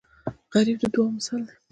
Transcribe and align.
غریب 0.53 0.77
د 0.79 0.83
دعاو 0.93 1.15
مثال 1.17 1.41
دی 1.47 1.55